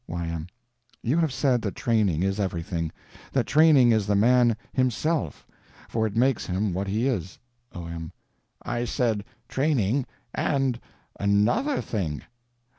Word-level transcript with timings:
Y.M. 0.07 0.47
You 1.03 1.19
have 1.19 1.31
said 1.31 1.61
that 1.61 1.75
training 1.75 2.23
is 2.23 2.39
everything; 2.39 2.91
that 3.33 3.45
training 3.45 3.91
is 3.91 4.07
the 4.07 4.15
man 4.15 4.57
himself, 4.73 5.45
for 5.87 6.07
it 6.07 6.15
makes 6.15 6.47
him 6.47 6.73
what 6.73 6.87
he 6.87 7.07
is. 7.07 7.37
O.M. 7.73 8.11
I 8.63 8.83
said 8.85 9.23
training 9.47 10.07
and 10.33 10.79
_another 11.19 11.77
_thing. 11.83 12.23